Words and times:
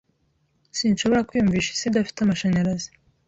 Sinshobora 0.77 1.25
kwiyumvisha 1.27 1.69
isi 1.71 1.85
idafite 1.89 2.19
amashanyarazi. 2.21 2.89